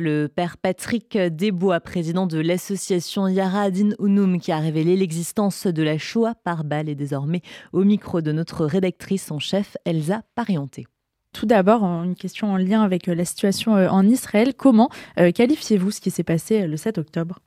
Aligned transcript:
Le 0.00 0.28
père 0.28 0.58
Patrick 0.58 1.18
Desbois, 1.18 1.80
président 1.80 2.28
de 2.28 2.38
l'association 2.38 3.26
Yara 3.26 3.62
Adin 3.62 3.90
Ounoum, 3.98 4.38
qui 4.38 4.52
a 4.52 4.60
révélé 4.60 4.94
l'existence 4.94 5.66
de 5.66 5.82
la 5.82 5.98
Shoah 5.98 6.36
par 6.44 6.62
balle, 6.62 6.88
est 6.88 6.94
désormais 6.94 7.42
au 7.72 7.82
micro 7.82 8.20
de 8.20 8.30
notre 8.30 8.64
rédactrice 8.64 9.32
en 9.32 9.40
chef, 9.40 9.76
Elsa 9.84 10.22
Parienté. 10.36 10.86
Tout 11.32 11.46
d'abord, 11.46 11.82
une 11.82 12.14
question 12.14 12.52
en 12.52 12.56
lien 12.56 12.82
avec 12.82 13.08
la 13.08 13.24
situation 13.24 13.76
euh, 13.76 13.88
en 13.88 14.06
Israël. 14.06 14.54
Comment 14.56 14.88
euh, 15.18 15.32
qualifiez-vous 15.32 15.90
ce 15.90 16.00
qui 16.00 16.12
s'est 16.12 16.22
passé 16.22 16.62
euh, 16.62 16.66
le 16.68 16.76
7 16.76 16.98
octobre? 16.98 17.40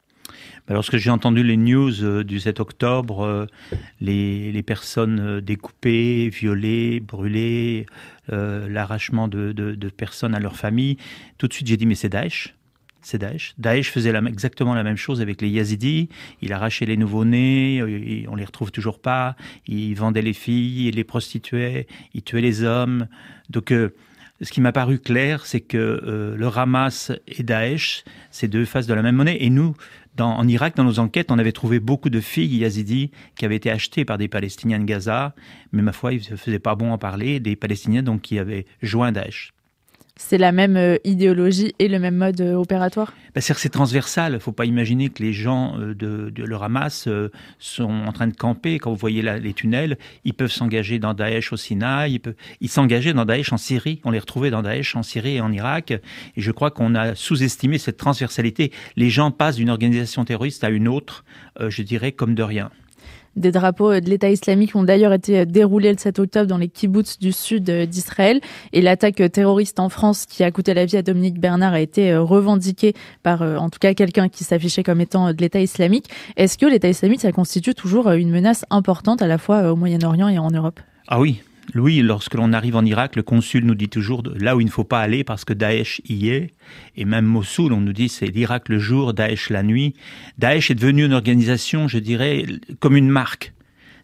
Bah, 0.68 0.74
Lorsque 0.74 0.98
j'ai 0.98 1.10
entendu 1.10 1.44
les 1.44 1.56
news 1.56 2.24
du 2.24 2.40
7 2.42 2.60
octobre, 2.60 3.48
les, 4.02 4.64
personnes 4.64 5.40
découpées, 5.40 6.30
violées, 6.30 7.00
brûlées, 7.00 7.86
l'arrachement 8.32 9.28
de, 9.28 9.90
personnes 9.96 10.36
à 10.36 10.40
leur 10.40 10.56
famille, 10.56 10.98
tout 11.38 11.48
de 11.48 11.54
suite 11.54 11.68
j'ai 11.68 11.78
dit 11.78 11.86
mais 11.86 11.96
c'est 11.96 12.10
Daesh 12.10 12.56
c'est 13.02 13.18
Daesh. 13.18 13.56
Daesh 13.58 13.90
faisait 13.90 14.14
exactement 14.28 14.74
la 14.76 14.84
même 14.84 14.96
chose 14.96 15.22
avec 15.22 15.42
les 15.42 15.50
Yazidis. 15.50 16.10
Il 16.42 16.54
arrachait 16.54 16.86
les 16.86 16.98
nouveau-nés, 16.98 17.82
on 18.30 18.36
les 18.36 18.46
retrouve 18.46 18.72
toujours 18.72 19.00
pas. 19.00 19.36
Il 19.68 19.96
vendait 19.96 20.22
les 20.22 20.34
filles, 20.34 20.88
il 20.88 20.96
les 20.96 21.04
prostituait, 21.04 21.88
il 22.14 22.22
tuait 22.22 22.42
les 22.42 22.64
hommes. 22.64 23.08
Donc, 23.50 23.74
ce 24.42 24.52
qui 24.52 24.62
m'a 24.62 24.72
paru 24.72 25.00
clair, 25.00 25.46
c'est 25.46 25.62
que 25.62 25.78
euh, 25.78 26.36
le 26.36 26.48
Hamas 26.48 27.12
et 27.28 27.44
Daesh, 27.44 28.04
c'est 28.32 28.48
deux 28.48 28.66
faces 28.66 28.88
de 28.88 28.94
la 28.94 29.02
même 29.02 29.16
monnaie. 29.16 29.38
Et 29.40 29.50
nous, 29.50 29.76
en 30.20 30.48
Irak, 30.48 30.76
dans 30.76 30.84
nos 30.84 31.00
enquêtes, 31.00 31.32
on 31.32 31.40
avait 31.40 31.52
trouvé 31.52 31.80
beaucoup 31.80 32.10
de 32.10 32.20
filles 32.20 32.58
yazidis 32.58 33.12
qui 33.36 33.46
avaient 33.46 33.56
été 33.56 33.72
achetées 33.72 34.06
par 34.06 34.18
des 34.18 34.28
Palestiniens 34.28 34.80
de 34.80 34.86
Gaza, 34.86 35.36
mais 35.72 35.82
ma 35.82 35.92
foi, 35.92 36.14
il 36.14 36.22
ne 36.32 36.38
faisait 36.38 36.60
pas 36.60 36.76
bon 36.76 36.92
en 36.92 36.98
parler, 36.98 37.40
des 37.40 37.56
Palestiniens 37.56 38.04
donc 38.04 38.22
qui 38.22 38.40
avaient 38.40 38.66
joint 38.82 39.12
Daesh. 39.12 39.54
C'est 40.18 40.38
la 40.38 40.52
même 40.52 40.78
euh, 40.78 40.98
idéologie 41.04 41.74
et 41.80 41.88
le 41.88 41.98
même 41.98 42.16
mode 42.16 42.42
euh, 42.42 42.56
opératoire? 42.56 43.14
Bah, 43.34 43.42
C'est 43.42 43.70
transversal. 43.70 44.34
Il 44.34 44.36
ne 44.36 44.40
faut 44.40 44.52
pas 44.52 44.66
imaginer 44.66 45.10
que 45.10 45.24
les 45.24 45.34
gens 45.34 45.78
euh, 45.80 45.96
de, 45.96 46.30
de 46.30 46.44
le 46.44 46.56
Hamas 46.58 47.08
sont 47.60 47.84
en 47.90 48.12
train 48.12 48.28
de 48.28 48.36
camper. 48.36 48.78
Quand 48.78 48.92
vous 48.92 48.98
voyez 48.98 49.22
les 49.22 49.54
tunnels, 49.54 49.98
ils 50.24 50.34
peuvent 50.34 50.52
s'engager 50.52 51.00
dans 51.00 51.14
Daesh 51.14 51.54
au 51.54 51.58
Sinaï, 51.58 52.22
ils, 52.60 52.70
s'engager 52.70 53.14
dans 53.14 53.26
Daesh 53.26 53.52
en 53.54 53.58
Syrie. 53.58 54.00
On 54.04 54.12
les 54.12 54.20
retrouvait 54.20 54.52
dans 54.52 54.62
Daesh 54.62 54.96
en 54.96 55.04
Syrie 55.04 55.38
et 55.38 55.42
en 55.42 55.52
Irak. 55.52 55.92
Et 55.92 56.42
je 56.42 56.52
crois 56.52 56.72
qu'on 56.72 56.94
a 56.94 57.16
sous-estimé 57.16 57.78
cette 57.78 57.98
transversalité. 57.98 58.72
Les 58.96 59.10
gens 59.10 59.32
passent 59.32 59.56
d'une 59.56 59.70
organisation 59.70 60.26
terroriste 60.26 60.64
à 60.64 60.70
une 60.70 60.88
autre, 60.88 61.24
je 61.60 61.82
dirais, 61.82 62.12
comme 62.12 62.36
de 62.36 62.44
rien. 62.44 62.70
Des 63.36 63.52
drapeaux 63.52 64.00
de 64.00 64.10
l'État 64.10 64.30
islamique 64.30 64.76
ont 64.76 64.84
d'ailleurs 64.84 65.14
été 65.14 65.46
déroulés 65.46 65.92
le 65.92 65.98
7 65.98 66.20
octobre 66.20 66.48
dans 66.48 66.58
les 66.58 66.68
kibbutz 66.68 67.18
du 67.20 67.32
sud 67.32 67.64
d'Israël. 67.64 68.42
Et 68.74 68.82
l'attaque 68.82 69.22
terroriste 69.32 69.80
en 69.80 69.90
France 69.90 70.26
qui 70.26 70.44
a 70.44 70.52
coûté 70.52 70.74
la 70.74 70.86
vie 70.86 70.98
à 70.98 71.02
Dominique 71.02 71.40
Bernard 71.40 71.74
a 71.74 71.80
été 71.80 72.16
revendiquée 72.16 72.94
par, 73.24 73.42
en 73.42 73.70
tout 73.70 73.80
cas, 73.80 73.94
quelqu'un 73.94 74.30
qui 74.30 74.44
s'affichait 74.44 74.84
comme 74.84 75.02
étant 75.02 75.32
de 75.34 75.42
l'État 75.42 75.62
islamique. 75.62 76.10
Est-ce 76.36 76.58
que 76.58 76.66
l'État 76.66 76.90
islamique, 76.90 77.22
ça 77.22 77.32
constitue 77.32 77.74
toujours 77.74 78.10
une 78.12 78.32
menace 78.32 78.66
importante 78.70 79.22
à 79.22 79.28
la 79.28 79.38
fois 79.38 79.72
au 79.72 79.76
Moyen-Orient 79.76 80.28
et 80.28 80.38
en 80.38 80.50
Europe? 80.50 80.80
Ah 81.08 81.20
oui, 81.20 81.42
Louis, 81.74 82.02
lorsque 82.02 82.34
l'on 82.34 82.54
arrive 82.54 82.76
en 82.76 82.84
Irak, 82.84 83.16
le 83.16 83.24
consul 83.24 83.66
nous 83.66 83.76
dit 83.76 83.88
toujours 83.88 84.24
là 84.36 84.56
où 84.56 84.62
il 84.62 84.66
ne 84.66 84.72
faut 84.72 84.84
pas 84.84 85.00
aller 85.00 85.24
parce 85.24 85.46
que 85.46 85.54
Daesh 85.54 86.02
y 86.08 86.30
est. 86.30 86.52
Et 86.96 87.06
même 87.06 87.26
Mossoul, 87.26 87.72
on 87.72 87.80
nous 87.80 87.94
dit 87.94 88.10
c'est 88.10 88.26
l'Irak 88.26 88.68
le 88.68 88.80
jour, 88.80 89.14
Daesh 89.14 89.50
la 89.50 89.64
nuit. 89.64 89.94
Daesh 90.38 90.72
est 90.72 90.76
devenu 90.76 91.06
une 91.06 91.14
organisation, 91.14 91.88
je 91.88 92.00
dirais, 92.00 92.46
comme 92.80 92.98
une 92.98 93.10
marque. 93.10 93.54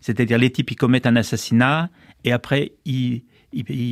C'est-à-dire 0.02 0.38
les 0.38 0.52
types, 0.52 0.72
ils 0.72 0.75
commettent 0.75 1.08
un 1.08 1.16
assassinat 1.16 1.89
et 2.23 2.31
après, 2.31 2.73
ils, 2.85 3.23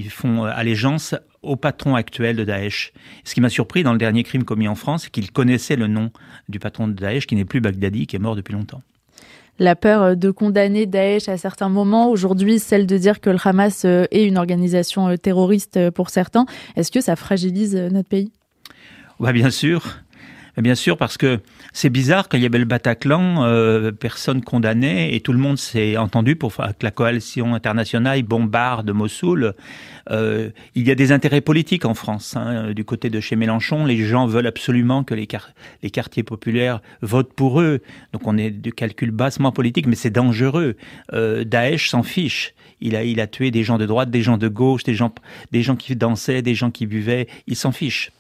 font 0.10 0.44
allégeance 0.44 1.16
au 1.42 1.56
patron 1.56 1.96
actuel 1.96 2.36
de 2.36 2.44
Daesh. 2.44 2.94
Ce 3.24 3.34
qui 3.34 3.42
m'a 3.42 3.50
surpris 3.50 3.84
dans 3.84 3.92
le 3.92 3.98
dernier 3.98 4.24
crime 4.24 4.44
commis 4.44 4.68
en 4.68 4.76
France, 4.76 5.04
c'est 5.04 5.10
qu'ils 5.10 5.32
connaissaient 5.32 5.76
le 5.76 5.88
nom 5.88 6.12
du 6.50 6.60
patron 6.60 6.88
de 6.88 6.94
Daesh, 6.94 7.28
qui 7.28 7.36
n'est 7.36 7.46
plus 7.46 7.62
Baghdadi, 7.62 8.08
qui 8.08 8.16
est 8.16 8.20
mort 8.20 8.36
depuis 8.36 8.54
longtemps 8.54 8.82
la 9.60 9.76
peur 9.76 10.02
euh, 10.02 10.16
de 10.16 10.32
condamner 10.32 10.86
Daesh 10.86 11.30
à 11.30 11.38
certains 11.38 11.70
moments, 11.70 12.10
aujourd'hui 12.10 12.60
celle 12.60 12.86
de 12.86 12.98
dire 12.98 13.20
que 13.20 13.30
le 13.30 13.38
Hamas 13.44 13.84
euh, 13.86 14.06
est 14.12 14.24
une 14.24 14.38
organisation 14.38 15.08
euh, 15.08 15.18
terroriste 15.18 15.90
pour 15.92 16.10
certains. 16.10 16.46
Est-ce 16.76 16.92
que 16.92 17.02
ça 17.02 17.16
fragilise 17.16 17.76
notre 17.76 18.10
pays? 18.10 18.32
Bah, 19.20 19.32
Bien 19.32 19.50
sûr. 19.50 19.84
Bien 20.58 20.76
sûr, 20.76 20.96
parce 20.96 21.18
que 21.18 21.42
c'est 21.74 21.90
bizarre, 21.90 22.30
quand 22.30 22.38
il 22.38 22.44
y 22.44 22.46
avait 22.46 22.60
le 22.60 22.66
Bataclan, 22.66 23.44
euh, 23.44 23.92
personne 23.92 24.42
condamnait 24.42 25.14
et 25.14 25.20
tout 25.20 25.34
le 25.34 25.40
monde 25.40 25.58
s'est 25.58 25.98
entendu 25.98 26.38
pour 26.38 26.56
que 26.56 26.62
la 26.82 26.92
coalition 26.92 27.54
internationale 27.54 28.24
bombarde 28.24 28.90
Mossoul. 28.92 29.54
Euh, 30.12 30.52
il 30.76 30.88
y 30.88 30.92
a 30.92 30.96
des 30.96 31.12
intérêts 31.12 31.42
politiques 31.42 31.84
en 31.84 31.94
France. 31.94 32.38
Hein, 32.38 32.72
du 32.72 32.86
côté 32.86 33.10
de 33.10 33.20
chez 33.20 33.36
Mélenchon, 33.36 33.86
les 33.86 33.98
gens 34.06 34.28
veulent 34.28 34.48
absolument 34.48 35.04
que 35.04 35.14
les, 35.14 35.28
les 35.84 35.90
quartiers 35.90 36.24
populaires 36.24 36.82
votent 37.02 37.34
pour 37.34 37.60
eux. 37.60 37.82
Donc 38.14 38.26
on 38.26 38.38
est 38.38 38.52
de 38.52 38.70
calcul 38.70 39.12
bassement 39.12 39.52
politique, 39.52 39.88
mais 39.88 39.96
c'est 39.96 40.10
dangereux. 40.10 40.76
Euh, 41.14 41.44
Daesh 41.44 41.90
s'en 41.90 42.04
fiche. 42.04 42.54
Il 42.80 42.96
a, 42.96 43.04
il 43.04 43.20
a 43.20 43.28
tué 43.28 43.52
des 43.52 43.64
gens 43.64 43.78
de 43.78 43.86
droite, 43.86 44.10
des 44.10 44.22
gens 44.22 44.38
de 44.38 44.48
gauche, 44.48 44.84
des 44.84 44.96
gens, 44.96 45.14
des 45.52 45.64
gens 45.64 45.76
qui 45.76 45.96
dansaient, 45.96 46.42
des 46.42 46.56
gens 46.56 46.72
qui 46.72 46.86
buvaient. 46.86 47.28
Il 47.48 47.56
s'en 47.56 47.72
fiche. 47.72 48.12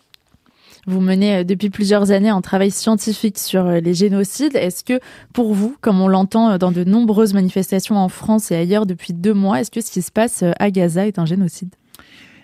Vous 0.87 1.01
menez 1.01 1.37
euh, 1.37 1.43
depuis 1.43 1.69
plusieurs 1.69 2.11
années 2.11 2.29
un 2.29 2.41
travail 2.41 2.71
scientifique 2.71 3.37
sur 3.37 3.65
euh, 3.65 3.79
les 3.79 3.93
génocides. 3.93 4.55
Est-ce 4.55 4.83
que 4.83 4.99
pour 5.33 5.53
vous, 5.53 5.75
comme 5.81 5.99
on 5.99 6.07
l'entend 6.07 6.51
euh, 6.51 6.57
dans 6.57 6.71
de 6.71 6.83
nombreuses 6.83 7.33
manifestations 7.33 7.97
en 7.97 8.09
France 8.09 8.51
et 8.51 8.55
ailleurs 8.55 8.85
depuis 8.85 9.13
deux 9.13 9.33
mois, 9.33 9.59
est-ce 9.59 9.71
que 9.71 9.81
ce 9.81 9.91
qui 9.91 10.01
se 10.01 10.11
passe 10.11 10.43
à 10.59 10.71
Gaza 10.71 11.07
est 11.07 11.17
un 11.17 11.25
génocide? 11.25 11.73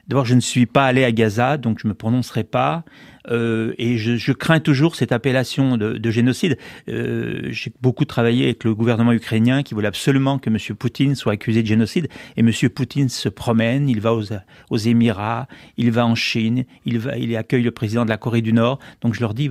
D'abord, 0.08 0.26
je 0.26 0.34
ne 0.34 0.40
suis 0.40 0.66
pas 0.66 0.86
allé 0.86 1.04
à 1.04 1.12
Gaza, 1.12 1.58
donc 1.58 1.80
je 1.80 1.88
ne 1.88 1.90
me 1.90 1.96
prononcerai 1.96 2.44
pas. 2.44 2.84
Euh, 3.30 3.74
et 3.78 3.98
je, 3.98 4.16
je, 4.16 4.32
crains 4.32 4.60
toujours 4.60 4.96
cette 4.96 5.12
appellation 5.12 5.78
de, 5.78 5.94
de 5.94 6.12
génocide. 6.12 6.58
Euh, 6.90 7.48
J'ai 7.50 7.72
beaucoup 7.82 8.06
travaillé 8.06 8.46
avec 8.46 8.64
le 8.64 8.74
gouvernement 8.74 9.12
ukrainien 9.12 9.64
qui 9.64 9.74
voulait 9.74 9.88
absolument 9.88 10.40
que 10.40 10.50
M. 10.50 10.58
Poutine 10.78 11.16
soit 11.16 11.34
accusé 11.34 11.62
de 11.62 11.68
génocide. 11.68 12.08
Et 12.38 12.42
M. 12.42 12.52
Poutine 12.74 13.10
se 13.10 13.30
promène, 13.30 13.90
il 13.90 14.02
va 14.02 14.14
aux, 14.14 14.24
aux 14.70 14.78
Émirats, 14.78 15.48
il 15.78 15.92
va 15.92 16.06
en 16.06 16.16
Chine, 16.16 16.66
il, 16.86 17.00
va, 17.00 17.18
il 17.18 17.36
accueille 17.36 17.64
le 17.64 17.72
président 17.72 18.06
de 18.06 18.10
la 18.10 18.18
Corée 18.18 18.42
du 18.42 18.54
Nord. 18.54 18.80
Donc 19.02 19.14
je 19.14 19.22
leur 19.22 19.34
dis, 19.34 19.50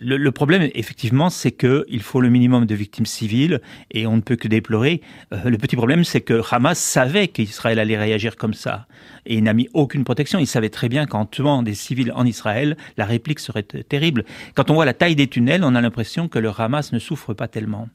le, 0.00 0.30
problème, 0.30 0.68
effectivement, 0.74 1.30
c'est 1.30 1.52
qu'il 1.52 2.00
faut 2.00 2.20
le 2.20 2.28
minimum 2.28 2.66
de 2.66 2.74
victimes 2.74 3.06
civiles 3.06 3.60
et 3.90 4.06
on 4.06 4.16
ne 4.16 4.20
peut 4.20 4.36
que 4.36 4.48
déplorer. 4.48 5.00
Euh, 5.32 5.50
le 5.50 5.58
petit 5.58 5.76
problème, 5.76 6.04
c'est 6.04 6.20
que 6.20 6.40
Hamas 6.50 6.78
savait 6.78 7.28
qu'Israël 7.28 7.78
allait 7.78 7.98
réagir 7.98 8.36
comme 8.36 8.54
ça 8.54 8.86
et 9.26 9.36
il 9.36 9.44
n'a 9.44 9.52
mis 9.52 9.68
aucune 9.74 10.04
protection. 10.04 10.38
Il 10.38 10.46
savait 10.46 10.70
très 10.70 10.88
bien 10.88 11.06
qu'en 11.06 11.26
tuant 11.26 11.62
des 11.62 11.74
civils 11.74 12.12
en 12.12 12.24
Israël, 12.24 12.76
la 12.96 13.04
réplique 13.04 13.40
serait 13.40 13.62
terrible. 13.62 14.24
Quand 14.54 14.70
on 14.70 14.74
voit 14.74 14.86
la 14.86 14.94
taille 14.94 15.16
des 15.16 15.28
tunnels, 15.28 15.62
on 15.64 15.74
a 15.74 15.80
l'impression 15.80 16.28
que 16.28 16.38
le 16.38 16.50
Hamas 16.56 16.92
ne 16.92 16.98
souffre 16.98 17.34
pas 17.34 17.48
tellement. 17.48 17.88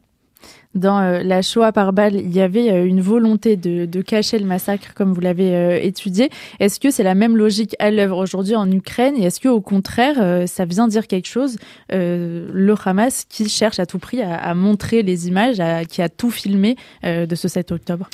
Dans 0.76 1.00
euh, 1.00 1.22
la 1.22 1.44
Shoah 1.44 1.72
par 1.72 1.94
balle, 1.94 2.16
il 2.16 2.34
y 2.34 2.42
avait 2.42 2.72
euh, 2.72 2.86
une 2.86 3.02
volonté 3.02 3.58
de, 3.58 4.02
cacher 4.02 4.40
le 4.40 4.46
massacre, 4.46 4.94
comme 4.96 5.14
vous 5.14 5.22
l'avez 5.22 5.56
euh, 5.56 5.80
étudié. 5.80 6.30
Est-ce 6.60 6.80
que 6.80 6.90
c'est 6.90 7.04
la 7.04 7.14
même 7.14 7.38
logique 7.38 7.76
à 7.78 7.92
l'œuvre 7.92 8.18
aujourd'hui 8.18 8.56
en 8.56 8.70
Ukraine? 8.72 9.16
Et 9.18 9.26
est-ce 9.26 9.40
que, 9.40 9.50
au 9.50 9.62
contraire, 9.62 10.48
ça 10.48 10.66
vient 10.66 10.88
dire 10.88 11.08
quelque 11.08 11.28
chose 11.28 11.58
Le 11.90 12.76
Hamas 12.86 13.26
qui 13.30 13.48
cherche 13.50 13.80
à 13.80 13.86
tout 13.86 14.00
prix 14.00 14.22
à, 14.22 14.54
montrer 14.56 15.04
les 15.04 15.28
images, 15.28 15.62
qui 15.88 16.02
a 16.02 16.10
tout 16.10 16.32
filmé 16.32 16.76
de 17.04 17.36
ce 17.36 17.48
7 17.48 17.72
octobre? 17.72 18.10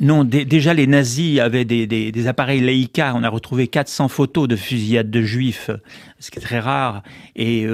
Non, 0.00 0.24
déjà 0.24 0.74
les 0.74 0.86
nazis 0.86 1.40
avaient 1.40 1.64
des, 1.64 2.26
appareils 2.26 2.60
Leica. 2.60 3.14
On 3.14 3.22
a 3.22 3.28
retrouvé 3.28 3.66
400 3.66 4.08
photos 4.08 4.48
de 4.48 4.56
fusillades 4.56 5.10
de 5.10 5.22
juifs, 5.22 5.70
ce 6.18 6.30
qui 6.30 6.38
est 6.38 6.42
très 6.42 6.60
rare. 6.60 7.02
Et 7.36 7.66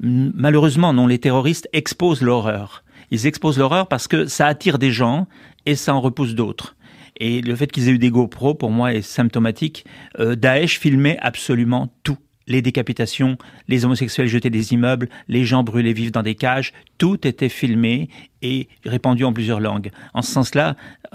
malheureusement, 0.00 0.92
non, 0.92 1.06
les 1.06 1.18
terroristes 1.18 1.68
exposent 1.72 2.22
l'horreur. 2.22 2.82
Ils 3.10 3.26
exposent 3.26 3.58
l'horreur 3.58 3.88
parce 3.88 4.08
que 4.08 4.26
ça 4.26 4.46
attire 4.46 4.78
des 4.78 4.92
gens 4.92 5.26
et 5.66 5.74
ça 5.74 5.94
en 5.94 6.00
repousse 6.00 6.34
d'autres. 6.34 6.76
Et 7.20 7.40
le 7.40 7.56
fait 7.56 7.70
qu'ils 7.70 7.88
aient 7.88 7.92
eu 7.92 7.98
des 7.98 8.10
GoPro, 8.10 8.54
pour 8.54 8.70
moi, 8.70 8.94
est 8.94 9.02
symptomatique. 9.02 9.84
Euh, 10.20 10.36
Daesh 10.36 10.78
filmait 10.78 11.18
absolument 11.20 11.92
tout 12.04 12.18
les 12.48 12.62
décapitations, 12.62 13.36
les 13.68 13.84
homosexuels 13.84 14.26
jetés 14.26 14.50
des 14.50 14.72
immeubles, 14.72 15.08
les 15.28 15.44
gens 15.44 15.62
brûlés 15.62 15.92
vifs 15.92 16.12
dans 16.12 16.22
des 16.22 16.34
cages, 16.34 16.72
tout 16.96 17.26
était 17.26 17.50
filmé 17.50 18.08
et 18.40 18.68
répandu 18.84 19.24
en 19.24 19.32
plusieurs 19.32 19.60
langues. 19.60 19.90
En 20.14 20.22
ce 20.22 20.32
sens-là, 20.32 20.74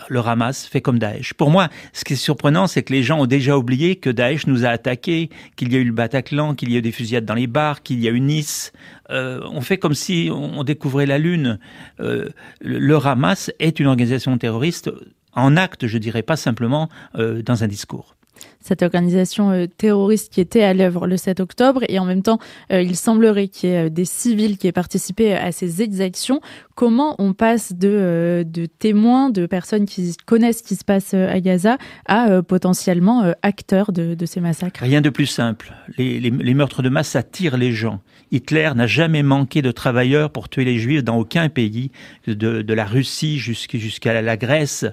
le 0.10 0.20
Hamas 0.20 0.66
fait 0.66 0.82
comme 0.82 1.00
Daesh. 1.00 1.34
Pour 1.34 1.50
moi, 1.50 1.70
ce 1.92 2.06
qui 2.06 2.14
est 2.14 2.18
surprenant, 2.18 2.68
c'est 2.68 2.84
que 2.84 2.94
les 2.94 3.04
gens 3.04 3.20
ont 3.20 3.26
déjà 3.26 3.58
oublié 3.58 3.96
que 3.96 4.10
Daesh 4.10 4.46
nous 4.46 4.64
a 4.64 4.70
attaqués, 4.70 5.30
qu'il 5.56 5.74
y 5.74 5.76
a 5.76 5.80
eu 5.80 5.86
le 5.86 5.92
Bataclan, 5.92 6.54
qu'il 6.54 6.72
y 6.72 6.76
a 6.76 6.80
eu 6.80 6.84
des 6.84 6.92
fusillades 6.92 7.26
dans 7.26 7.34
les 7.34 7.48
bars, 7.48 7.82
qu'il 7.82 8.00
y 8.00 8.08
a 8.08 8.12
eu 8.12 8.22
Nice. 8.22 8.72
Euh, 9.14 9.42
on 9.52 9.62
fait 9.62 9.78
comme 9.78 9.94
si 9.94 10.30
on 10.32 10.64
découvrait 10.64 11.06
la 11.06 11.18
Lune. 11.18 11.60
Euh, 12.00 12.30
le 12.62 12.96
Hamas 12.96 13.52
est 13.60 13.80
une 13.80 13.88
organisation 13.88 14.38
terroriste 14.38 14.92
en 15.34 15.56
acte, 15.56 15.88
je 15.88 15.98
dirais, 15.98 16.24
pas 16.24 16.36
simplement 16.36 16.90
euh, 17.16 17.42
dans 17.42 17.64
un 17.64 17.68
discours. 17.68 18.16
Cette 18.64 18.82
organisation 18.82 19.52
euh, 19.52 19.68
terroriste 19.68 20.32
qui 20.32 20.42
était 20.42 20.64
à 20.64 20.74
l'œuvre 20.74 21.06
le 21.06 21.18
7 21.18 21.40
octobre. 21.40 21.82
Et 21.90 22.00
en 22.00 22.06
même 22.06 22.24
temps, 22.24 22.40
euh, 22.72 22.82
il 22.82 22.96
semblerait 22.96 23.50
qu'il 23.50 23.70
y 23.70 23.74
ait 23.74 23.86
euh, 23.86 23.90
des 23.90 24.06
civils 24.06 24.58
qui 24.58 24.68
aient 24.68 24.72
participé 24.72 25.34
à 25.34 25.52
ces 25.52 25.82
exactions. 25.82 26.40
Comment 26.74 27.16
on 27.20 27.34
passe 27.34 27.74
de, 27.74 28.44
de 28.48 28.66
témoins, 28.66 29.30
de 29.30 29.46
personnes 29.46 29.86
qui 29.86 30.16
connaissent 30.26 30.60
ce 30.60 30.64
qui 30.64 30.76
se 30.76 30.86
passe 30.86 31.14
à 31.14 31.40
Gaza, 31.40 31.78
à 32.08 32.42
potentiellement 32.42 33.32
acteurs 33.44 33.92
de, 33.92 34.26
ces 34.26 34.40
massacres? 34.40 34.82
Rien 34.82 35.02
de 35.02 35.12
plus 35.12 35.28
simple. 35.28 35.74
Les, 36.00 36.20
les, 36.20 36.54
meurtres 36.56 36.82
de 36.82 36.90
masse 36.90 37.16
attirent 37.16 37.58
les 37.58 37.74
gens. 37.74 38.02
Hitler 38.32 38.72
n'a 38.76 38.88
jamais 38.88 39.22
manqué 39.22 39.62
de 39.62 39.70
travailleurs 39.70 40.32
pour 40.32 40.50
tuer 40.50 40.66
les 40.66 40.80
juifs 40.80 41.04
dans 41.04 41.18
aucun 41.18 41.48
pays, 41.48 41.92
de, 42.26 42.64
de 42.64 42.74
la 42.74 42.86
Russie 42.86 43.38
jusqu'à 43.38 44.20
la 44.20 44.38
Grèce. 44.38 44.86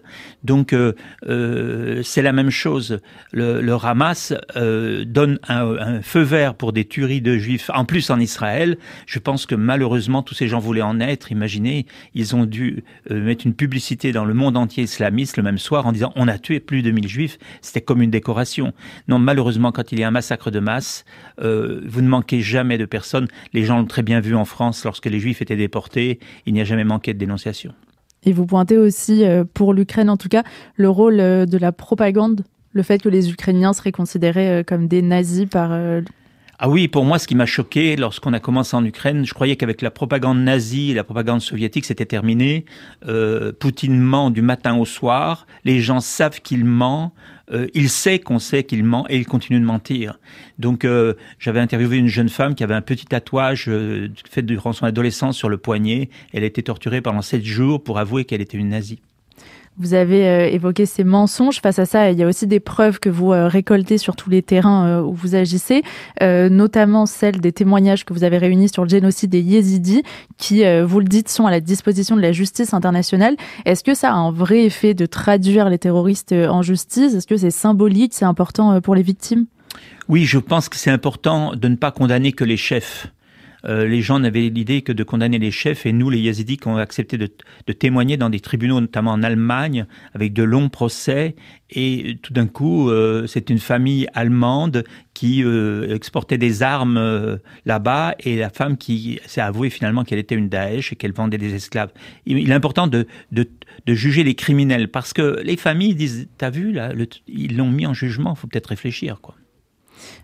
Donc 0.44 0.75
c'est 1.23 2.23
la 2.23 2.32
même 2.32 2.50
chose. 2.50 3.00
Le, 3.41 3.63
le 3.63 3.75
Hamas 3.75 4.35
euh, 4.57 5.07
donne 5.07 5.39
un, 5.49 6.03
feu 6.03 6.21
vert 6.21 6.55
pour 6.55 6.75
des 6.75 6.85
tueries 6.85 7.23
de 7.23 7.39
juifs, 7.39 7.71
en 7.73 7.87
plus 7.87 8.11
en 8.11 8.21
Israël. 8.21 8.77
Je 9.07 9.19
pense 9.19 9.47
que 9.47 9.55
malheureusement, 9.55 10.23
tous 10.23 10.35
ces 10.35 10.47
gens 10.47 10.59
voulaient 10.59 10.83
en 10.83 11.01
être. 11.01 11.33
Imaginez, 11.33 11.87
ils 12.15 12.37
ont 12.37 12.45
dû 12.45 12.85
euh, 13.11 13.19
mettre 13.19 13.47
une 13.47 13.55
publicité 13.55 14.13
dans 14.13 14.27
le 14.27 14.35
monde 14.35 14.59
entier 14.59 14.83
islamiste 14.83 15.39
le 15.39 15.43
même 15.43 15.57
soir 15.57 15.87
en 15.87 15.93
disant 15.93 16.13
on 16.17 16.29
a 16.29 16.37
tué 16.37 16.61
plus 16.61 16.83
de 16.83 16.91
1000 16.91 17.09
juifs. 17.09 17.39
C'était 17.63 17.81
comme 17.81 18.03
une 18.03 18.11
décoration. 18.11 18.75
Non, 19.09 19.19
malheureusement, 19.19 19.73
quand 19.73 19.91
il 19.91 20.01
y 20.01 20.05
a 20.05 20.09
un 20.09 20.11
massacre 20.11 20.51
de 20.51 20.61
masse, 20.61 21.07
euh, 21.41 21.81
vous 21.87 22.03
ne 22.03 22.09
manquez 22.09 22.43
jamais 22.43 22.77
de 22.77 22.85
personnes. 22.85 23.27
Les 23.55 23.65
gens 23.65 23.79
l'ont 23.79 23.87
très 23.87 24.03
bien 24.03 24.21
vu 24.21 24.35
en 24.35 24.45
France 24.45 24.85
lorsque 24.85 25.07
les 25.07 25.19
juifs 25.19 25.41
étaient 25.41 25.57
déportés. 25.57 26.21
Il 26.45 26.53
n'y 26.53 26.61
a 26.61 26.65
jamais 26.65 26.85
manqué 26.85 27.15
de 27.15 27.19
dénonciation. 27.19 27.73
Et 28.23 28.35
vous 28.35 28.45
pointez 28.45 28.77
aussi, 28.77 29.25
pour 29.55 29.73
l'Ukraine 29.73 30.11
en 30.11 30.19
tout 30.19 30.29
cas, 30.29 30.43
le 30.75 30.91
rôle 30.91 31.17
de 31.17 31.57
la 31.57 31.73
propagande 31.73 32.45
le 32.73 32.83
fait 32.83 33.03
que 33.03 33.09
les 33.09 33.31
Ukrainiens 33.31 33.73
seraient 33.73 33.93
considérés 33.93 34.51
euh, 34.51 34.63
comme 34.63 34.89
des 34.89 35.03
nazis 35.03 35.47
par 35.47 35.71
euh, 35.73 36.03
ah 36.63 36.69
oui, 36.69 36.89
pour 36.89 37.07
moi, 37.07 37.19
ce 37.19 37.27
qui 37.27 37.35
m'a 37.35 37.47
choqué 37.47 37.97
lorsqu'on 37.97 38.35
a 38.35 38.39
commencé 38.39 38.77
en 38.77 38.85
Ukraine, 38.85 39.25
je 39.25 39.33
croyais 39.33 39.57
qu'avec 39.57 39.81
la 39.81 39.91
propagande 39.91 40.41
nazie 40.41 40.91
et 40.91 40.95
la 40.95 41.05
propagande 41.05 41.41
soviétique, 41.41 41.87
c'était 41.87 42.05
terminé. 42.05 42.67
Euh, 43.09 43.51
Poutine 43.59 43.99
ment 43.99 44.29
du 44.29 44.43
matin 44.43 44.77
au 44.77 44.85
soir. 44.85 45.47
Les 45.65 45.81
gens 45.81 46.01
savent 46.01 46.43
qu'il 46.43 46.67
ment. 46.67 47.15
Il 47.75 47.89
sait 47.89 48.19
qu'on 48.19 48.39
sait 48.39 48.63
qu'il 48.63 48.85
ment 48.85 49.07
et 49.09 49.17
il 49.17 49.27
continue 49.27 49.59
de 49.59 49.65
mentir. 49.65 50.21
Donc, 50.59 50.87
j'avais 51.41 51.59
interviewé 51.59 51.97
une 51.97 52.07
jeune 52.07 52.29
femme 52.29 52.55
qui 52.55 52.63
avait 52.63 52.75
un 52.75 52.81
petit 52.81 53.07
tatouage 53.07 53.69
fait 54.31 54.43
durant 54.43 54.73
son 54.73 54.85
adolescence 54.85 55.37
sur 55.37 55.49
le 55.49 55.59
poignet. 55.59 56.11
Elle 56.33 56.45
a 56.45 56.47
été 56.47 56.63
torturée 56.63 57.01
pendant 57.01 57.23
sept 57.23 57.45
jours 57.45 57.83
pour 57.83 57.99
avouer 57.99 58.25
qu'elle 58.25 58.41
était 58.41 58.57
une 58.57 58.69
nazie. 58.69 59.01
Vous 59.81 59.95
avez 59.95 60.29
euh, 60.29 60.47
évoqué 60.51 60.85
ces 60.85 61.05
mensonges. 61.05 61.61
Face 61.61 61.79
à 61.79 61.87
ça, 61.87 62.11
il 62.11 62.19
y 62.19 62.23
a 62.23 62.27
aussi 62.27 62.47
des 62.47 62.61
preuves 62.61 63.01
que 63.01 63.09
vous 63.09 63.33
euh, 63.33 63.49
récoltez 63.49 63.97
sur 63.97 64.15
tous 64.15 64.29
les 64.29 64.43
terrains 64.43 64.87
euh, 64.87 65.03
où 65.03 65.15
vous 65.15 65.35
agissez, 65.35 65.83
notamment 66.21 67.07
celles 67.07 67.41
des 67.41 67.53
témoignages 67.53 68.05
que 68.05 68.13
vous 68.13 68.25
avez 68.25 68.37
réunis 68.37 68.69
sur 68.69 68.83
le 68.83 68.91
génocide 68.91 69.31
des 69.31 69.41
Yézidis, 69.41 70.03
qui, 70.37 70.63
vous 70.83 71.01
le 71.01 71.07
dites, 71.07 71.29
sont 71.29 71.47
à 71.47 71.51
la 71.51 71.61
disposition 71.61 72.15
de 72.15 72.21
la 72.21 72.33
justice 72.33 72.75
internationale. 72.75 73.37
Est-ce 73.65 73.83
que 73.83 73.95
ça 73.95 74.11
a 74.11 74.15
un 74.15 74.31
vrai 74.31 74.65
effet 74.65 74.93
de 74.93 75.07
traduire 75.07 75.71
les 75.71 75.79
terroristes 75.79 76.33
en 76.33 76.63
justice? 76.63 77.15
Est-ce 77.15 77.27
que 77.27 77.37
c'est 77.37 77.51
symbolique, 77.51 78.13
c'est 78.15 78.25
important 78.25 78.81
pour 78.81 78.95
les 78.95 79.03
victimes? 79.03 79.47
Oui, 80.09 80.25
je 80.25 80.39
pense 80.39 80.69
que 80.69 80.77
c'est 80.77 80.91
important 80.91 81.55
de 81.55 81.69
ne 81.69 81.77
pas 81.77 81.91
condamner 81.91 82.33
que 82.33 82.45
les 82.45 82.57
chefs. 82.57 83.07
Euh, 83.65 83.87
les 83.87 84.03
gens 84.03 84.19
n'avaient 84.19 84.49
l'idée 84.49 84.83
que 84.83 84.93
de 84.93 85.03
condamner 85.03 85.39
les 85.39 85.51
chefs 85.51 85.87
et 85.87 85.93
nous, 85.93 86.11
les 86.11 86.21
Yazidis, 86.21 86.57
qui 86.57 86.69
ont 86.69 86.77
accepté 86.77 87.19
de, 87.19 87.29
témoigner 87.73 88.17
dans 88.17 88.31
des 88.31 88.41
tribunaux, 88.41 88.81
notamment 88.81 89.12
en 89.12 89.23
Allemagne, 89.23 89.87
avec 90.15 90.33
de 90.33 90.43
longs 90.43 90.69
procès. 90.69 91.37
Et 91.71 92.19
tout 92.23 92.33
d'un 92.33 92.47
coup, 92.47 92.91
euh, 92.91 93.27
c'est 93.27 93.51
une 93.51 93.59
famille 93.59 94.07
allemande 94.15 94.85
qui 95.15 95.45
euh, 95.45 95.95
exportait 95.95 96.39
des 96.39 96.62
armes 96.62 97.39
là-bas 97.67 98.15
et 98.21 98.37
la 98.37 98.51
femme 98.51 98.77
qui 98.77 99.21
s'est 99.27 99.41
avouée 99.41 99.71
finalement 99.71 100.05
qu'elle 100.05 100.19
était 100.19 100.35
une 100.35 100.49
Daesh 100.49 100.93
et 100.93 100.97
qu'elle 100.97 101.12
vendait 101.12 101.39
des 101.39 101.55
esclaves. 101.55 101.93
Il, 102.27 102.51
est 102.51 102.55
important 102.55 102.87
de, 102.87 103.07
de, 103.33 103.47
juger 103.89 104.25
les 104.25 104.35
criminels 104.35 104.89
parce 104.89 105.12
que 105.12 105.41
les 105.45 105.57
familles 105.57 105.95
disent, 105.95 106.29
t'as 106.39 106.51
vu 106.51 106.73
là, 106.73 106.93
ils 107.29 107.57
l'ont 107.57 107.71
mis 107.71 107.87
en 107.87 107.95
jugement, 107.95 108.35
faut 108.35 108.47
peut-être 108.47 108.69
réfléchir 108.69 109.21
quoi. 109.21 109.35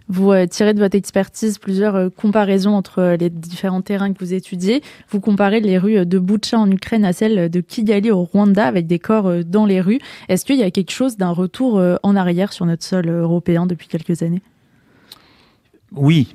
Vous 0.08 0.30
euh, 0.32 0.46
tirez 0.46 0.74
de 0.74 0.80
votre 0.80 0.96
expertise 0.96 1.58
plusieurs 1.58 1.96
euh, 1.96 2.08
comparaisons 2.10 2.74
entre 2.74 3.00
euh, 3.00 3.16
les 3.16 3.30
différents 3.30 3.82
terrains 3.82 4.12
que 4.12 4.18
vous 4.24 4.34
étudiez. 4.34 4.82
Vous 5.10 5.20
comparez 5.20 5.60
les 5.60 5.78
rues 5.78 6.06
de 6.06 6.18
Boucha 6.18 6.58
en 6.58 6.70
Ukraine 6.70 7.04
à 7.04 7.12
celles 7.12 7.50
de 7.50 7.60
Kigali 7.60 8.10
au 8.10 8.24
Rwanda 8.24 8.66
avec 8.66 8.86
des 8.86 8.98
corps 8.98 9.44
dans 9.44 9.66
les 9.66 9.80
rues. 9.80 9.98
Est-ce 10.28 10.44
qu'il 10.44 10.56
y 10.56 10.62
a 10.62 10.70
quelque 10.70 10.92
chose 10.92 11.16
d'un 11.16 11.30
retour 11.30 11.82
en 12.02 12.16
arrière 12.16 12.52
sur 12.52 12.66
notre 12.66 12.84
sol 12.84 13.08
européen 13.08 13.66
depuis 13.66 13.88
quelques 13.88 14.22
années? 14.22 14.42
Oui, 15.92 16.34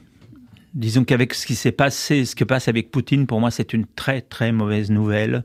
disons 0.74 1.04
qu'avec 1.04 1.34
ce 1.34 1.46
qui 1.46 1.56
s'est 1.56 1.72
passé, 1.72 2.26
ce 2.26 2.36
que 2.36 2.44
passe 2.44 2.68
avec 2.68 2.92
Poutine, 2.92 3.28
pour 3.28 3.40
moi, 3.40 3.52
c'est 3.52 3.74
une 3.74 3.86
très 3.86 4.22
très 4.22 4.52
mauvaise 4.52 4.90
nouvelle. 4.90 5.44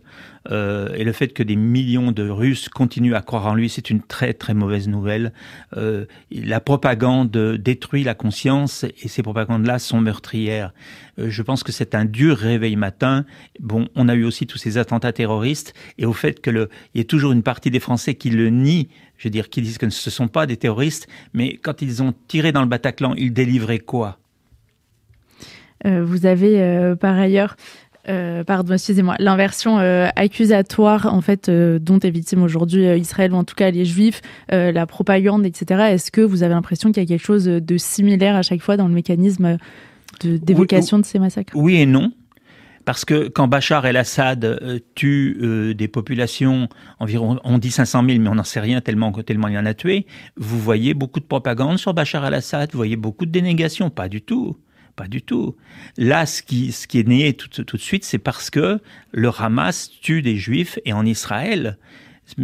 Euh, 0.52 0.94
et 0.94 1.02
le 1.02 1.12
fait 1.12 1.28
que 1.28 1.42
des 1.42 1.56
millions 1.56 2.12
de 2.12 2.28
Russes 2.28 2.68
continuent 2.68 3.14
à 3.14 3.22
croire 3.22 3.46
en 3.46 3.54
lui, 3.54 3.68
c'est 3.68 3.90
une 3.90 4.00
très 4.00 4.32
très 4.32 4.54
mauvaise 4.54 4.86
nouvelle. 4.86 5.32
Euh, 5.76 6.06
la 6.30 6.60
propagande 6.60 7.36
détruit 7.56 8.04
la 8.04 8.14
conscience 8.14 8.84
et 8.84 9.08
ces 9.08 9.22
propagandes-là 9.22 9.80
sont 9.80 10.00
meurtrières. 10.00 10.72
Euh, 11.18 11.30
je 11.30 11.42
pense 11.42 11.64
que 11.64 11.72
c'est 11.72 11.96
un 11.96 12.04
dur 12.04 12.36
réveil 12.36 12.76
matin. 12.76 13.24
Bon, 13.58 13.88
on 13.96 14.08
a 14.08 14.14
eu 14.14 14.24
aussi 14.24 14.46
tous 14.46 14.58
ces 14.58 14.78
attentats 14.78 15.12
terroristes 15.12 15.74
et 15.98 16.06
au 16.06 16.12
fait 16.12 16.40
que 16.40 16.50
le, 16.50 16.68
il 16.94 16.98
y 16.98 17.00
a 17.00 17.04
toujours 17.04 17.32
une 17.32 17.42
partie 17.42 17.70
des 17.72 17.80
Français 17.80 18.14
qui 18.14 18.30
le 18.30 18.50
nient. 18.50 18.88
Je 19.18 19.24
veux 19.26 19.32
dire, 19.32 19.48
qui 19.48 19.62
disent 19.62 19.78
que 19.78 19.88
ce 19.90 20.10
ne 20.10 20.12
sont 20.12 20.28
pas 20.28 20.46
des 20.46 20.58
terroristes, 20.58 21.08
mais 21.32 21.56
quand 21.56 21.80
ils 21.80 22.02
ont 22.02 22.14
tiré 22.28 22.52
dans 22.52 22.60
le 22.60 22.68
Bataclan, 22.68 23.14
ils 23.16 23.32
délivraient 23.32 23.78
quoi? 23.78 24.18
Vous 25.84 26.26
avez 26.26 26.62
euh, 26.62 26.96
par 26.96 27.16
ailleurs 27.16 27.56
euh, 28.08 28.44
pardon, 28.44 28.74
excusez-moi, 28.74 29.16
l'inversion 29.18 29.78
accusatoire 29.78 31.12
en 31.12 31.20
fait 31.20 31.50
dont 31.50 31.98
est 31.98 32.10
victime 32.10 32.44
aujourd'hui 32.44 32.84
Israël 32.96 33.32
ou 33.32 33.36
en 33.36 33.42
tout 33.42 33.56
cas 33.56 33.72
les 33.72 33.84
Juifs, 33.84 34.22
la 34.48 34.86
propagande, 34.86 35.44
etc. 35.44 35.86
Est-ce 35.90 36.12
que 36.12 36.20
vous 36.20 36.44
avez 36.44 36.54
l'impression 36.54 36.92
qu'il 36.92 37.02
y 37.02 37.06
a 37.06 37.08
quelque 37.08 37.26
chose 37.26 37.46
de 37.46 37.76
similaire 37.76 38.36
à 38.36 38.42
chaque 38.42 38.62
fois 38.62 38.76
dans 38.76 38.86
le 38.86 38.94
mécanisme 38.94 39.58
d'évocation 40.22 41.00
de 41.00 41.04
ces 41.04 41.18
massacres? 41.18 41.52
Oui 41.56 41.80
et 41.80 41.86
non. 41.86 42.12
Parce 42.84 43.04
que 43.04 43.26
quand 43.26 43.48
Bachar 43.48 43.84
el-Assad 43.86 44.80
tue 44.94 45.74
des 45.76 45.88
populations, 45.88 46.68
environ, 47.00 47.40
on 47.42 47.58
dit 47.58 47.72
500 47.72 48.04
000, 48.08 48.20
mais 48.20 48.28
on 48.28 48.36
n'en 48.36 48.44
sait 48.44 48.60
rien 48.60 48.80
tellement, 48.80 49.10
tellement 49.10 49.48
il 49.48 49.58
en 49.58 49.66
a 49.66 49.74
tué, 49.74 50.06
vous 50.36 50.60
voyez 50.60 50.94
beaucoup 50.94 51.18
de 51.18 51.24
propagande 51.24 51.78
sur 51.78 51.92
Bachar 51.92 52.24
el-Assad, 52.24 52.70
vous 52.70 52.76
voyez 52.76 52.94
beaucoup 52.94 53.26
de 53.26 53.32
dénégations, 53.32 53.90
pas 53.90 54.08
du 54.08 54.22
tout. 54.22 54.56
Pas 54.96 55.08
du 55.08 55.20
tout. 55.20 55.54
Là, 55.98 56.24
ce 56.24 56.42
qui, 56.42 56.68
est 56.70 57.06
né 57.06 57.34
tout, 57.34 57.48
tout 57.48 57.76
de 57.76 57.82
suite, 57.82 58.04
c'est 58.04 58.18
parce 58.18 58.48
que 58.48 58.80
le 59.12 59.30
Hamas 59.38 59.90
tue 60.00 60.22
des 60.22 60.36
juifs 60.36 60.78
et 60.86 60.94
en 60.94 61.04
Israël, 61.04 61.78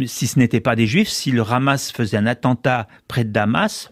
si 0.05 0.27
ce 0.27 0.37
n'était 0.37 0.59
pas 0.59 0.75
des 0.75 0.85
juifs, 0.87 1.09
si 1.09 1.31
le 1.31 1.41
Hamas 1.41 1.91
faisait 1.91 2.17
un 2.17 2.27
attentat 2.27 2.87
près 3.07 3.23
de 3.23 3.31
Damas, 3.31 3.91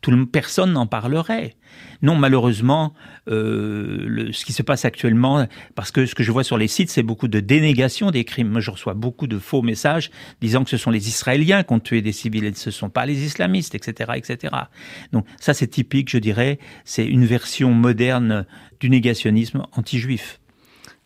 tout 0.00 0.10
le, 0.10 0.26
personne 0.26 0.72
n'en 0.72 0.86
parlerait. 0.86 1.56
Non, 2.02 2.16
malheureusement, 2.16 2.94
euh, 3.28 4.30
ce 4.32 4.44
qui 4.44 4.52
se 4.52 4.62
passe 4.62 4.84
actuellement, 4.84 5.46
parce 5.74 5.90
que 5.90 6.06
ce 6.06 6.14
que 6.14 6.22
je 6.22 6.32
vois 6.32 6.44
sur 6.44 6.58
les 6.58 6.68
sites, 6.68 6.90
c'est 6.90 7.02
beaucoup 7.02 7.28
de 7.28 7.40
dénégation 7.40 8.10
des 8.10 8.24
crimes. 8.24 8.48
Moi, 8.48 8.60
je 8.60 8.70
reçois 8.70 8.94
beaucoup 8.94 9.26
de 9.26 9.38
faux 9.38 9.62
messages 9.62 10.10
disant 10.40 10.64
que 10.64 10.70
ce 10.70 10.76
sont 10.76 10.90
les 10.90 11.08
Israéliens 11.08 11.62
qui 11.62 11.72
ont 11.74 11.80
tué 11.80 12.02
des 12.02 12.12
civils 12.12 12.44
et 12.44 12.54
ce 12.54 12.70
ne 12.70 12.72
sont 12.72 12.90
pas 12.90 13.06
les 13.06 13.24
islamistes, 13.24 13.74
etc., 13.74 14.12
etc. 14.16 14.54
Donc 15.12 15.26
ça, 15.38 15.54
c'est 15.54 15.68
typique, 15.68 16.10
je 16.10 16.18
dirais, 16.18 16.58
c'est 16.84 17.04
une 17.06 17.26
version 17.26 17.72
moderne 17.72 18.46
du 18.80 18.88
négationnisme 18.88 19.66
anti-juif 19.72 20.39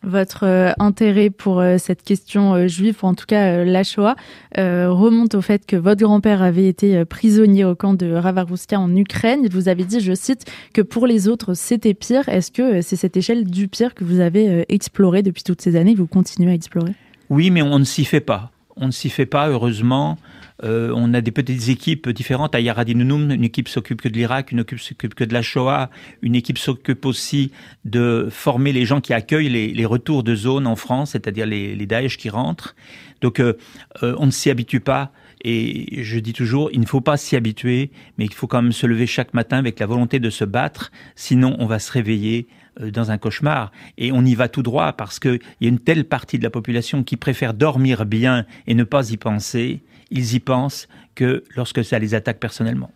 votre 0.05 0.45
euh, 0.45 0.73
intérêt 0.79 1.31
pour 1.31 1.61
euh, 1.61 1.79
cette 1.79 2.03
question 2.03 2.55
euh, 2.55 2.69
juive, 2.69 2.97
ou 3.03 3.07
en 3.07 3.15
tout 3.15 3.27
cas 3.27 3.65
la 3.65 3.83
Shoah, 3.83 4.17
remonte 4.57 5.35
au 5.35 5.41
fait 5.41 5.67
que 5.67 5.77
votre 5.77 6.03
grand-père 6.03 6.43
avait 6.43 6.69
été 6.69 7.05
prisonnier 7.05 7.65
au 7.65 7.75
camp 7.75 7.95
de 7.95 8.13
Ravarouska 8.13 8.79
en 8.79 8.95
Ukraine. 8.95 9.41
Il 9.43 9.51
vous 9.51 9.69
avait 9.69 9.85
dit, 9.85 10.01
je 10.01 10.15
cite, 10.15 10.45
que 10.73 10.83
pour 10.83 11.07
les 11.07 11.29
autres, 11.29 11.55
c'était 11.55 11.95
pire. 11.95 12.29
Est-ce 12.29 12.53
que 12.53 12.81
c'est 12.81 12.97
cette 12.97 13.17
échelle 13.17 13.45
du 13.45 13.69
pire 13.69 13.95
que 13.95 14.05
vous 14.05 14.21
avez 14.21 14.65
explorée 14.69 15.23
depuis 15.23 15.43
toutes 15.43 15.61
ces 15.61 15.77
années, 15.77 15.95
que 15.95 15.99
vous 15.99 16.07
continuez 16.07 16.53
à 16.53 16.55
explorer? 16.55 16.93
Oui, 17.31 17.51
mais 17.51 17.63
on 17.63 17.79
ne 17.79 17.85
s'y 17.85 18.05
fait 18.05 18.21
pas. 18.21 18.51
On 18.77 18.87
ne 18.87 18.93
s'y 18.93 19.11
fait 19.11 19.27
pas, 19.27 19.49
heureusement. 19.49 20.19
Euh, 20.63 20.93
on 20.95 21.15
a 21.15 21.21
des 21.21 21.31
petites 21.31 21.69
équipes 21.69 22.09
différentes. 22.09 22.55
À 22.55 22.61
Yaradinounoum, 22.61 23.31
une 23.31 23.45
équipe 23.45 23.69
s'occupe 23.69 24.01
que 24.01 24.09
de 24.09 24.15
l'Irak, 24.15 24.53
une 24.53 24.61
équipe 24.61 24.79
s'occupe 24.79 25.15
que 25.15 25.25
de 25.25 25.33
la 25.33 25.43
Shoah, 25.43 25.91
une 26.23 26.35
équipe 26.35 26.59
s'occupe 26.59 27.07
aussi 27.07 27.51
de 27.85 28.29
former 28.31 28.73
les 28.73 28.85
gens 28.85 29.01
qui 29.01 29.13
accueillent 29.13 29.49
les, 29.49 29.87
retours 29.87 30.23
de 30.23 30.35
zone 30.35 30.67
en 30.67 30.77
France, 30.77 31.11
c'est-à-dire 31.11 31.47
les, 31.47 31.75
les 31.75 31.87
Daesh 31.87 32.17
qui 32.17 32.31
rentrent. 32.31 32.75
Donc 33.21 33.41
euh, 33.41 33.55
euh, 34.03 34.15
on 34.19 34.27
ne 34.27 34.31
s'y 34.31 34.51
habitue 34.51 34.81
pas. 34.81 35.13
Et 35.45 36.03
je 36.03 36.19
dis 36.19 36.33
toujours, 36.33 36.71
il 36.73 36.81
ne 36.81 36.87
faut 36.87 37.03
pas 37.03 37.17
s'y 37.17 37.37
habituer, 37.37 37.91
mais 38.17 38.25
il 38.25 38.33
faut 38.33 38.47
quand 38.47 38.63
même 38.63 38.73
se 38.73 38.87
lever 38.87 39.07
chaque 39.07 39.35
matin 39.35 39.59
avec 39.59 39.79
la 39.79 39.87
volonté 39.87 40.19
de 40.19 40.31
se 40.31 40.45
battre, 40.45 40.91
sinon 41.17 41.55
on 41.59 41.67
va 41.67 41.79
se 41.79 41.93
réveiller 41.93 42.49
dans 42.81 43.11
un 43.11 43.19
cauchemar. 43.19 43.71
Et 43.99 44.11
on 44.11 44.25
y 44.25 44.35
va 44.35 44.49
tout 44.49 44.63
droit 44.63 44.95
parce 44.95 45.21
qu'il 45.21 45.41
y 45.61 45.67
a 45.67 45.69
une 45.69 45.79
telle 45.79 46.07
partie 46.07 46.39
de 46.39 46.43
la 46.43 46.51
population 46.51 47.05
qui 47.05 47.17
préfère 47.17 47.53
dormir 47.53 48.07
bien 48.07 48.47
et 48.67 48.75
ne 48.75 48.85
pas 48.85 49.11
y 49.11 49.17
penser 49.17 49.83
ils 50.11 50.35
y 50.35 50.41
pensent 50.41 50.89
que 51.15 51.45
lorsque 51.57 51.85
ça 51.85 51.99
les 51.99 52.15
attaque 52.15 52.39
personnellement. 52.39 52.91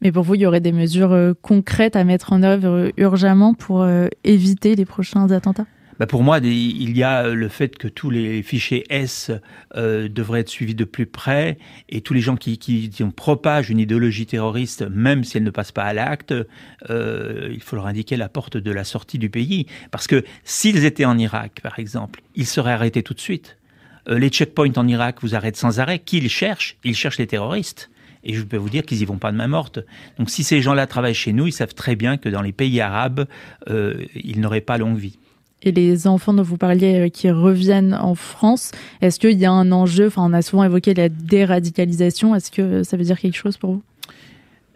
Mais 0.00 0.12
pour 0.12 0.22
vous, 0.22 0.34
il 0.34 0.42
y 0.42 0.46
aurait 0.46 0.60
des 0.60 0.72
mesures 0.72 1.34
concrètes 1.42 1.96
à 1.96 2.04
mettre 2.04 2.32
en 2.32 2.42
œuvre 2.42 2.92
urgemment 2.96 3.54
pour 3.54 3.86
éviter 4.24 4.74
les 4.74 4.84
prochains 4.84 5.30
attentats? 5.30 5.66
Bah, 5.98 6.06
pour 6.06 6.22
moi, 6.22 6.38
il 6.38 6.96
y 6.96 7.02
a 7.02 7.28
le 7.28 7.48
fait 7.48 7.76
que 7.76 7.88
tous 7.88 8.10
les 8.10 8.42
fichiers 8.42 8.84
S 8.90 9.30
euh, 9.76 10.08
devraient 10.08 10.40
être 10.40 10.48
suivis 10.48 10.74
de 10.74 10.84
plus 10.84 11.06
près 11.06 11.58
et 11.88 12.00
tous 12.00 12.14
les 12.14 12.20
gens 12.20 12.36
qui, 12.36 12.58
qui, 12.58 12.90
propagent 13.14 13.70
une 13.70 13.78
idéologie 13.78 14.26
terroriste, 14.26 14.82
même 14.82 15.24
si 15.24 15.36
elle 15.36 15.44
ne 15.44 15.50
passe 15.50 15.72
pas 15.72 15.84
à 15.84 15.92
l'acte, 15.92 16.34
euh, 16.88 17.50
il 17.52 17.60
faut 17.62 17.76
leur 17.76 17.86
indiquer 17.86 18.16
la 18.16 18.28
porte 18.28 18.56
de 18.56 18.70
la 18.70 18.84
sortie 18.84 19.18
du 19.18 19.28
pays. 19.28 19.66
Parce 19.90 20.06
que 20.06 20.24
s'ils 20.44 20.84
étaient 20.84 21.04
en 21.04 21.18
Irak, 21.18 21.60
par 21.62 21.78
exemple, 21.78 22.22
ils 22.34 22.46
seraient 22.46 22.72
arrêtés 22.72 23.02
tout 23.02 23.14
de 23.14 23.20
suite. 23.20 23.58
Euh, 24.08 24.18
les 24.18 24.30
checkpoints 24.30 24.72
en 24.76 24.88
Irak 24.88 25.18
vous 25.20 25.34
arrêtent 25.34 25.56
sans 25.56 25.78
arrêt. 25.78 25.98
Qui 25.98 26.18
ils 26.18 26.30
cherchent? 26.30 26.78
Ils 26.84 26.96
cherchent 26.96 27.18
les 27.18 27.26
terroristes. 27.26 27.90
Et 28.24 28.34
je 28.34 28.42
peux 28.42 28.56
vous 28.56 28.70
dire 28.70 28.84
qu'ils 28.84 29.02
y 29.02 29.04
vont 29.04 29.18
pas 29.18 29.32
de 29.32 29.36
main 29.36 29.48
morte. 29.48 29.80
Donc 30.16 30.30
si 30.30 30.44
ces 30.44 30.62
gens-là 30.62 30.86
travaillent 30.86 31.12
chez 31.12 31.32
nous, 31.32 31.48
ils 31.48 31.52
savent 31.52 31.74
très 31.74 31.96
bien 31.96 32.16
que 32.16 32.28
dans 32.28 32.40
les 32.40 32.52
pays 32.52 32.80
arabes, 32.80 33.26
ils 33.68 34.38
n'auraient 34.38 34.60
pas 34.60 34.78
longue 34.78 34.96
vie 34.96 35.18
et 35.62 35.72
les 35.72 36.06
enfants 36.06 36.34
dont 36.34 36.42
vous 36.42 36.56
parliez 36.56 37.06
euh, 37.06 37.08
qui 37.08 37.30
reviennent 37.30 37.94
en 37.94 38.14
France, 38.14 38.72
est-ce 39.00 39.18
qu'il 39.18 39.38
y 39.38 39.44
a 39.44 39.52
un 39.52 39.72
enjeu? 39.72 40.06
Enfin, 40.06 40.24
on 40.28 40.32
a 40.32 40.42
souvent 40.42 40.64
évoqué 40.64 40.94
la 40.94 41.08
déradicalisation. 41.08 42.34
Est-ce 42.34 42.50
que 42.50 42.82
ça 42.82 42.96
veut 42.96 43.04
dire 43.04 43.18
quelque 43.18 43.36
chose 43.36 43.56
pour 43.56 43.72
vous? 43.72 43.82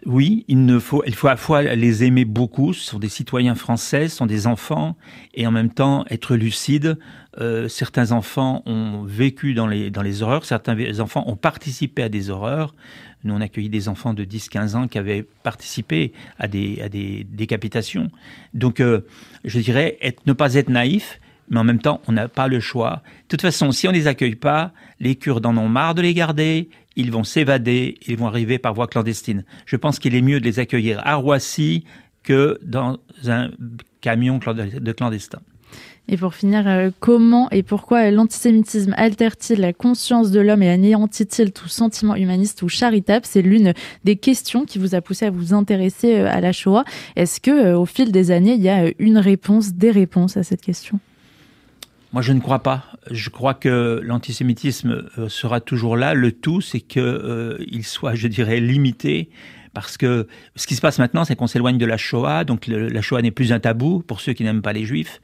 Oui, 0.05 0.45
il, 0.47 0.65
ne 0.65 0.79
faut, 0.79 1.03
il 1.05 1.15
faut 1.15 1.27
à 1.27 1.31
la 1.31 1.37
fois 1.37 1.61
les 1.61 2.03
aimer 2.05 2.23
beaucoup, 2.23 2.71
ce 2.71 2.85
sont 2.85 2.99
des 2.99 3.09
citoyens 3.09 3.55
français, 3.55 4.07
ce 4.07 4.15
sont 4.15 4.25
des 4.25 4.47
enfants, 4.47 4.95
et 5.33 5.45
en 5.45 5.51
même 5.51 5.69
temps 5.69 6.05
être 6.09 6.35
lucide. 6.35 6.97
Euh, 7.39 7.67
certains 7.67 8.11
enfants 8.11 8.63
ont 8.65 9.03
vécu 9.03 9.53
dans 9.53 9.67
les, 9.67 9.91
dans 9.91 10.01
les 10.01 10.23
horreurs, 10.23 10.45
certains 10.45 10.99
enfants 10.99 11.23
ont 11.27 11.35
participé 11.35 12.03
à 12.03 12.09
des 12.09 12.29
horreurs. 12.29 12.73
Nous, 13.23 13.33
on 13.33 13.41
accueilli 13.41 13.69
des 13.69 13.89
enfants 13.89 14.13
de 14.13 14.23
10-15 14.23 14.75
ans 14.75 14.87
qui 14.87 14.97
avaient 14.97 15.23
participé 15.43 16.13
à 16.39 16.47
des, 16.47 16.81
à 16.81 16.89
des 16.89 17.25
décapitations. 17.29 18.09
Donc, 18.53 18.79
euh, 18.79 19.01
je 19.43 19.59
dirais, 19.59 19.99
ne 20.25 20.33
pas 20.33 20.55
être 20.55 20.69
naïf, 20.69 21.19
mais 21.49 21.59
en 21.59 21.63
même 21.63 21.79
temps, 21.79 22.01
on 22.07 22.11
n'a 22.11 22.27
pas 22.27 22.47
le 22.47 22.59
choix. 22.59 23.01
De 23.23 23.27
toute 23.29 23.41
façon, 23.41 23.71
si 23.71 23.87
on 23.87 23.91
ne 23.91 23.97
les 23.97 24.07
accueille 24.07 24.35
pas, 24.35 24.71
les 24.99 25.15
Kurdes 25.15 25.45
en 25.45 25.57
ont 25.57 25.69
marre 25.69 25.95
de 25.95 26.01
les 26.01 26.13
garder, 26.13 26.69
ils 26.95 27.11
vont 27.11 27.23
s'évader, 27.23 27.97
ils 28.07 28.17
vont 28.17 28.27
arriver 28.27 28.57
par 28.57 28.73
voie 28.73 28.87
clandestine. 28.87 29.45
Je 29.65 29.75
pense 29.75 29.99
qu'il 29.99 30.15
est 30.15 30.21
mieux 30.21 30.39
de 30.39 30.45
les 30.45 30.59
accueillir 30.59 31.01
à 31.05 31.15
Roissy 31.15 31.85
que 32.23 32.59
dans 32.63 32.97
un 33.27 33.51
camion 34.01 34.39
de 34.39 34.91
clandestins. 34.91 35.41
Et 36.09 36.15
pour 36.15 36.33
finir, 36.33 36.67
euh, 36.67 36.89
comment 36.99 37.49
et 37.49 37.63
pourquoi 37.63 38.09
l'antisémitisme 38.11 38.93
altère-t-il 38.95 39.59
la 39.59 39.73
conscience 39.73 40.31
de 40.31 40.39
l'homme 40.39 40.63
et 40.63 40.69
anéantit-il 40.69 41.51
tout 41.51 41.67
sentiment 41.67 42.15
humaniste 42.15 42.61
ou 42.61 42.69
charitable? 42.69 43.25
C'est 43.25 43.41
l'une 43.41 43.73
des 44.05 44.15
questions 44.15 44.63
qui 44.63 44.79
vous 44.79 44.95
a 44.95 45.01
poussé 45.01 45.25
à 45.25 45.31
vous 45.31 45.53
intéresser 45.53 46.19
euh, 46.19 46.31
à 46.31 46.39
la 46.39 46.53
Shoah. 46.53 46.85
Est-ce 47.17 47.41
que, 47.41 47.51
euh, 47.51 47.77
au 47.77 47.85
fil 47.85 48.13
des 48.13 48.31
années, 48.31 48.53
il 48.53 48.61
y 48.61 48.69
a 48.69 48.89
une 48.99 49.17
réponse, 49.17 49.73
des 49.73 49.91
réponses 49.91 50.37
à 50.37 50.43
cette 50.43 50.61
question? 50.61 50.99
Moi, 52.13 52.21
je 52.21 52.31
ne 52.31 52.39
crois 52.39 52.59
pas. 52.59 52.85
Je 53.11 53.29
crois 53.29 53.53
que 53.53 53.99
l'antisémitisme 54.01 55.03
sera 55.27 55.59
toujours 55.59 55.97
là. 55.97 56.13
Le 56.13 56.31
tout, 56.31 56.61
c'est 56.61 56.79
qu'il 56.79 57.83
soit, 57.83 58.15
je 58.15 58.29
dirais, 58.29 58.61
limité 58.61 59.29
parce 59.77 59.95
que 59.95 60.27
ce 60.55 60.65
qui 60.65 60.73
se 60.73 60.81
passe 60.81 60.97
maintenant, 60.97 61.23
c'est 61.23 61.35
qu'on 61.35 61.45
s'éloigne 61.45 61.77
de 61.77 61.85
la 61.85 61.97
Shoah, 61.97 62.45
donc 62.45 62.65
la 62.65 63.01
Shoah 63.03 63.21
n'est 63.21 63.29
plus 63.29 63.53
un 63.53 63.59
tabou 63.59 63.99
pour 63.99 64.21
ceux 64.21 64.33
qui 64.33 64.43
n'aiment 64.43 64.63
pas 64.63 64.73
les 64.73 64.85
Juifs, 64.85 65.21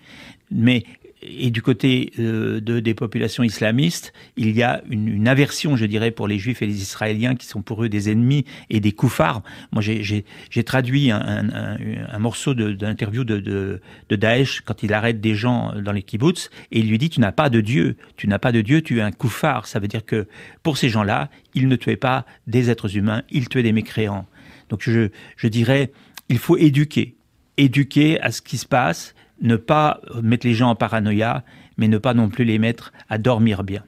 mais 0.52 0.84
et 1.26 1.52
du 1.52 1.62
côté 1.62 2.12
euh, 2.20 2.60
de, 2.60 2.80
des 2.80 2.94
populations 2.94 3.44
islamistes, 3.44 4.14
il 4.36 4.56
y 4.56 4.64
a 4.64 4.84
une, 4.90 5.28
aversion, 5.28 5.76
je 5.76 5.86
dirais, 5.86 6.12
pour 6.12 6.28
les 6.28 6.38
Juifs 6.38 6.62
et 6.62 6.66
les 6.66 6.82
Israéliens 6.82 7.36
qui 7.36 7.46
sont 7.46 7.62
pour 7.62 7.84
eux 7.84 7.90
des 7.90 8.10
ennemis 8.10 8.46
et 8.70 8.80
des 8.80 8.92
koufars. 8.92 9.42
Moi, 9.72 9.82
j'ai 9.82 10.64
traduit 10.64 11.12
un, 11.12 12.20
morceau 12.20 12.54
d'interview 12.54 13.24
de, 13.24 13.82
Daesh 14.10 14.62
quand 14.62 14.84
il 14.84 14.94
arrête 14.94 15.22
des 15.22 15.36
gens 15.36 15.74
dans 15.82 15.92
les 15.92 16.04
kibbutz 16.04 16.50
et 16.72 16.80
il 16.80 16.90
lui 16.90 16.98
dit 16.98 17.10
Tu 17.10 17.20
n'as 17.20 17.32
pas 17.32 17.50
de 17.50 17.62
Dieu, 17.62 17.96
tu 18.18 18.28
n'as 18.28 18.40
pas 18.40 18.52
de 18.52 18.62
Dieu, 18.62 18.82
tu 18.82 19.00
es 19.00 19.02
un 19.02 19.12
koufar. 19.12 19.68
Ça 19.68 19.80
veut 19.80 19.88
dire 19.88 20.06
que 20.06 20.28
pour 20.62 20.78
ces 20.78 20.90
gens-là, 20.90 21.30
ils 21.54 21.68
ne 21.68 21.76
tuaient 21.76 21.96
pas 21.96 22.26
des 22.48 22.70
êtres 22.70 22.98
humains, 22.98 23.24
ils 23.32 23.50
tuaient 23.50 23.64
des 23.64 23.72
mécréants. 23.72 24.26
Donc 24.70 24.82
je 24.84 25.48
dirais 25.48 25.92
il 26.30 26.38
faut 26.38 26.58
éduquer, 26.58 27.16
éduquer 27.58 28.20
à 28.22 28.32
ce 28.32 28.42
qui 28.42 28.58
se 28.58 28.66
passe 28.66 29.14
ne 29.42 29.56
pas 29.56 30.02
mettre 30.22 30.46
les 30.48 30.54
gens 30.54 30.70
en 30.70 30.76
paranoïa, 30.76 31.44
mais 31.78 31.88
ne 31.88 31.98
pas 31.98 32.14
non 32.14 32.30
plus 32.30 32.46
les 32.46 32.60
mettre 32.60 32.94
à 33.10 33.18
dormir 33.18 33.64
bien. 33.64 33.84